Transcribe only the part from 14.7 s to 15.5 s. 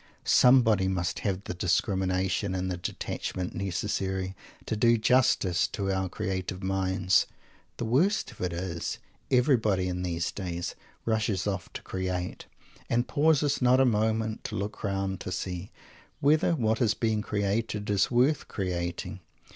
round to